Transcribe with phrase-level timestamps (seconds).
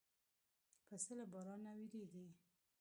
[0.87, 2.25] پسه له باران نه وېرېږي.